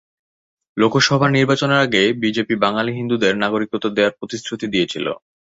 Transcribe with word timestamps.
লোকসভা 0.77 1.27
নির্বাচনের 1.29 1.79
আগে 1.85 2.03
বিজেপি 2.21 2.55
বাঙালি 2.63 2.91
হিন্দুদের 2.95 3.33
নাগরিকত্ব 3.43 3.85
দেওয়ার 3.95 4.17
প্রতিশ্রুতি 4.19 4.65
দিয়েছিল। 4.73 5.05